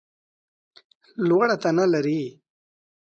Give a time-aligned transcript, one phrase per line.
[1.27, 2.23] لوړه تنه لرې!